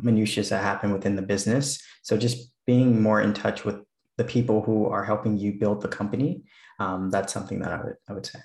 minutiae 0.00 0.44
that 0.44 0.62
happen 0.62 0.92
within 0.92 1.16
the 1.16 1.22
business. 1.22 1.82
So 2.02 2.16
just 2.16 2.50
being 2.66 3.02
more 3.02 3.20
in 3.20 3.34
touch 3.34 3.64
with 3.64 3.76
the 4.20 4.24
people 4.24 4.60
who 4.60 4.84
are 4.84 5.02
helping 5.02 5.38
you 5.38 5.50
build 5.54 5.80
the 5.80 5.88
company, 5.88 6.42
um, 6.78 7.08
that's 7.08 7.32
something 7.32 7.58
that 7.60 7.72
I 7.72 7.82
would 7.82 7.96
I 8.06 8.12
would 8.12 8.26
say. 8.26 8.40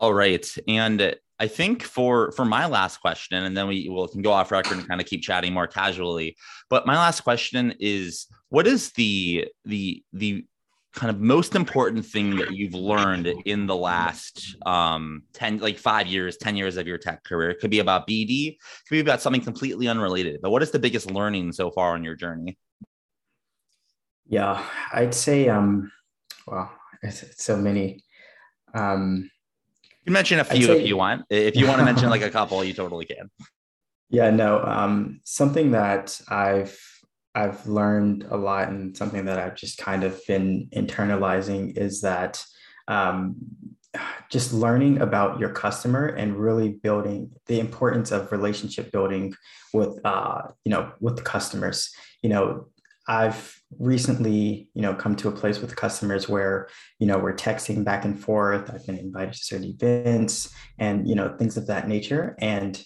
All 0.00 0.12
right. 0.12 0.44
And 0.66 1.14
I 1.38 1.46
think 1.46 1.84
for 1.84 2.32
for 2.32 2.44
my 2.44 2.66
last 2.66 2.96
question, 2.96 3.44
and 3.44 3.56
then 3.56 3.68
we 3.68 3.88
will 3.88 4.08
can 4.08 4.22
go 4.22 4.32
off 4.32 4.50
record 4.50 4.78
and 4.78 4.88
kind 4.88 5.00
of 5.00 5.06
keep 5.06 5.22
chatting 5.22 5.52
more 5.52 5.68
casually. 5.68 6.36
But 6.68 6.84
my 6.84 6.96
last 6.96 7.20
question 7.20 7.74
is 7.78 8.26
what 8.48 8.66
is 8.66 8.90
the 8.92 9.46
the 9.64 10.02
the 10.12 10.44
kind 10.92 11.10
of 11.10 11.20
most 11.20 11.54
important 11.54 12.04
thing 12.04 12.34
that 12.36 12.50
you've 12.52 12.74
learned 12.74 13.28
in 13.44 13.66
the 13.66 13.76
last 13.76 14.56
um 14.64 15.22
10 15.34 15.58
like 15.58 15.76
five 15.76 16.06
years 16.06 16.38
10 16.38 16.56
years 16.56 16.78
of 16.78 16.86
your 16.86 16.96
tech 16.96 17.22
career 17.22 17.50
it 17.50 17.60
could 17.60 17.70
be 17.70 17.80
about 17.80 18.08
bd 18.08 18.56
could 18.88 18.94
be 18.94 19.00
about 19.00 19.20
something 19.20 19.42
completely 19.42 19.88
unrelated 19.88 20.40
but 20.40 20.48
what 20.48 20.62
is 20.62 20.70
the 20.70 20.78
biggest 20.78 21.10
learning 21.10 21.52
so 21.52 21.70
far 21.70 21.92
on 21.92 22.02
your 22.02 22.14
journey 22.14 22.56
yeah 24.28 24.64
i'd 24.92 25.14
say 25.14 25.48
um 25.48 25.90
well 26.46 26.70
it's, 27.02 27.22
it's 27.22 27.44
so 27.44 27.56
many 27.56 28.02
um 28.74 29.30
you 30.06 30.12
mention 30.12 30.38
a 30.38 30.44
few 30.44 30.66
say, 30.66 30.80
if 30.80 30.86
you 30.86 30.96
want. 30.96 31.24
If 31.30 31.56
you 31.56 31.66
want 31.66 31.80
to 31.80 31.84
mention 31.84 32.08
like 32.08 32.22
a 32.22 32.30
couple, 32.30 32.62
you 32.62 32.72
totally 32.72 33.06
can. 33.06 33.28
Yeah, 34.08 34.30
no. 34.30 34.62
Um, 34.62 35.20
something 35.24 35.72
that 35.72 36.20
I've 36.28 36.80
I've 37.34 37.66
learned 37.66 38.24
a 38.30 38.36
lot, 38.36 38.68
and 38.68 38.96
something 38.96 39.24
that 39.24 39.40
I've 39.40 39.56
just 39.56 39.78
kind 39.78 40.04
of 40.04 40.20
been 40.28 40.68
internalizing 40.72 41.76
is 41.76 42.02
that 42.02 42.42
um, 42.86 43.34
just 44.30 44.52
learning 44.52 45.00
about 45.00 45.40
your 45.40 45.50
customer 45.50 46.06
and 46.06 46.36
really 46.36 46.70
building 46.70 47.32
the 47.46 47.58
importance 47.58 48.12
of 48.12 48.30
relationship 48.30 48.92
building 48.92 49.34
with 49.72 49.98
uh, 50.04 50.42
you 50.64 50.70
know 50.70 50.92
with 51.00 51.16
the 51.16 51.22
customers. 51.22 51.92
You 52.22 52.30
know, 52.30 52.68
I've 53.08 53.55
recently, 53.78 54.68
you 54.74 54.82
know, 54.82 54.94
come 54.94 55.16
to 55.16 55.28
a 55.28 55.32
place 55.32 55.60
with 55.60 55.76
customers 55.76 56.28
where, 56.28 56.68
you 56.98 57.06
know, 57.06 57.18
we're 57.18 57.34
texting 57.34 57.84
back 57.84 58.04
and 58.04 58.18
forth. 58.18 58.70
I've 58.72 58.86
been 58.86 58.98
invited 58.98 59.34
to 59.34 59.38
certain 59.38 59.66
events 59.66 60.54
and, 60.78 61.08
you 61.08 61.14
know, 61.14 61.36
things 61.36 61.56
of 61.56 61.66
that 61.66 61.88
nature. 61.88 62.36
And 62.40 62.82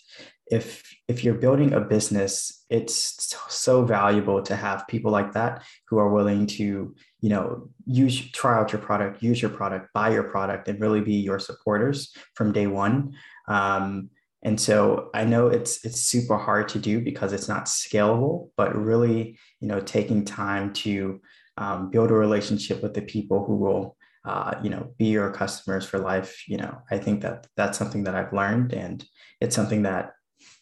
if 0.51 0.83
if 1.07 1.23
you're 1.23 1.35
building 1.35 1.73
a 1.73 1.81
business, 1.81 2.65
it's 2.71 3.37
so 3.49 3.85
valuable 3.85 4.43
to 4.43 4.57
have 4.57 4.89
people 4.89 5.13
like 5.13 5.33
that 5.33 5.63
who 5.89 5.99
are 5.99 6.13
willing 6.13 6.47
to, 6.47 6.95
you 7.21 7.29
know, 7.29 7.69
use 7.87 8.31
try 8.33 8.59
out 8.59 8.73
your 8.73 8.81
product, 8.81 9.23
use 9.23 9.41
your 9.41 9.51
product, 9.51 9.89
buy 9.95 10.11
your 10.11 10.25
product, 10.25 10.67
and 10.69 10.81
really 10.81 11.01
be 11.01 11.15
your 11.15 11.39
supporters 11.39 12.13
from 12.35 12.53
day 12.53 12.67
one. 12.67 13.15
Um, 13.49 14.11
and 14.43 14.59
so 14.59 15.11
I 15.13 15.25
know 15.25 15.49
it's 15.49 15.85
it's 15.85 16.01
super 16.01 16.39
hard 16.39 16.69
to 16.71 16.79
do 16.79 17.01
because 17.01 17.33
it's 17.33 17.49
not 17.49 17.67
scalable, 17.67 18.51
but 18.57 18.75
really, 18.75 19.39
you 19.61 19.69
know, 19.69 19.81
taking 19.81 20.25
time 20.25 20.73
to 20.75 21.21
um, 21.59 21.91
build 21.91 22.11
a 22.11 22.15
relationship 22.15 22.83
with 22.83 22.95
the 22.95 23.03
people 23.03 23.45
who 23.45 23.57
will, 23.57 23.97
uh, 24.25 24.55
you 24.63 24.71
know, 24.71 24.95
be 24.97 25.07
your 25.07 25.31
customers 25.31 25.85
for 25.85 25.99
life. 25.99 26.43
You 26.49 26.57
know, 26.57 26.79
I 26.91 26.99
think 26.99 27.21
that 27.23 27.49
that's 27.57 27.77
something 27.77 28.05
that 28.05 28.15
I've 28.15 28.33
learned, 28.33 28.73
and 28.73 29.05
it's 29.41 29.57
something 29.57 29.83
that 29.83 30.13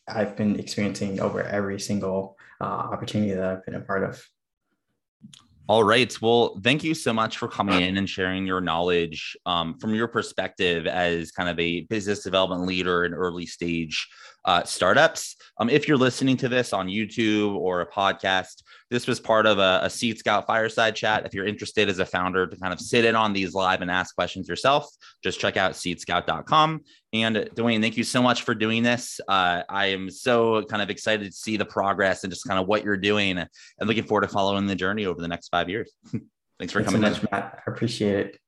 I've 0.09 0.37
been 0.37 0.59
experiencing 0.59 1.21
over 1.21 1.43
every 1.43 1.79
single 1.79 2.37
uh, 2.61 2.65
opportunity 2.65 3.33
that 3.33 3.45
I've 3.45 3.65
been 3.65 3.77
a 3.77 3.81
part 3.81 4.03
of. 4.03 4.21
All 5.69 5.85
right. 5.85 6.17
Well, 6.23 6.59
thank 6.65 6.83
you 6.83 6.95
so 6.95 7.13
much 7.13 7.37
for 7.37 7.47
coming 7.47 7.83
in 7.83 7.99
and 7.99 8.09
sharing 8.09 8.47
your 8.47 8.63
knowledge 8.63 9.37
um, 9.45 9.79
from 9.79 9.95
your 9.95 10.09
perspective 10.09 10.87
as 10.87 11.31
kind 11.31 11.47
of 11.47 11.61
a 11.61 11.83
business 11.83 12.23
development 12.23 12.63
leader 12.63 13.05
in 13.05 13.13
early 13.13 13.45
stage 13.45 14.09
uh, 14.49 14.65
startups. 14.65 15.37
Um, 15.59 15.69
if 15.69 15.87
you're 15.87 15.99
listening 15.99 16.39
to 16.39 16.49
this 16.49 16.73
on 16.73 16.89
YouTube 16.89 17.55
or 17.55 17.83
a 17.83 17.87
podcast, 17.87 18.63
this 18.91 19.07
was 19.07 19.21
part 19.21 19.45
of 19.45 19.59
a, 19.59 19.81
a 19.83 19.91
Seed 19.91 20.19
Scout 20.19 20.47
fireside 20.47 20.97
chat. 20.97 21.27
If 21.27 21.35
you're 21.35 21.47
interested 21.47 21.91
as 21.91 21.99
a 21.99 22.07
founder 22.07 22.47
to 22.47 22.57
kind 22.57 22.73
of 22.73 22.81
sit 22.81 23.05
in 23.05 23.15
on 23.15 23.35
these 23.35 23.53
live 23.53 23.83
and 23.83 23.91
ask 23.91 24.15
questions 24.15 24.49
yourself, 24.49 24.89
just 25.23 25.39
check 25.39 25.59
out 25.59 25.73
seedscout.com. 25.73 26.81
And 27.13 27.37
Dwayne, 27.37 27.83
thank 27.83 27.99
you 27.99 28.05
so 28.05 28.23
much 28.23 28.43
for 28.43 28.55
doing 28.55 28.83
this. 28.83 29.21
Uh, 29.29 29.65
I 29.69 29.87
am 29.89 30.09
so 30.09 30.63
kind 30.63 30.81
of 30.81 30.89
excited 30.89 31.27
to 31.27 31.33
see 31.33 31.59
the 31.59 31.67
progress 31.67 32.25
and 32.25 32.33
just 32.33 32.49
kind 32.49 32.59
of 32.59 32.67
what 32.67 32.85
you're 32.85 32.97
doing 32.97 33.37
and 33.37 33.49
looking 33.83 34.05
forward 34.05 34.23
to 34.23 34.29
following 34.29 34.67
the 34.67 34.75
journey 34.75 35.05
over 35.05 35.21
the 35.21 35.29
next 35.29 35.51
five 35.51 35.69
years. 35.69 35.93
Thanks 36.59 36.73
for 36.73 36.83
Thanks 36.83 36.95
coming 36.95 37.03
so 37.03 37.09
much, 37.11 37.23
in. 37.23 37.29
Matt. 37.31 37.63
I 37.67 37.71
appreciate 37.71 38.15
it. 38.15 38.41